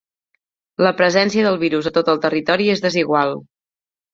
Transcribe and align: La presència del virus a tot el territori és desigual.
La 0.85 0.91
presència 1.01 1.45
del 1.47 1.59
virus 1.65 1.91
a 1.91 1.93
tot 1.99 2.09
el 2.15 2.25
territori 2.27 2.69
és 2.77 2.85
desigual. 2.89 3.37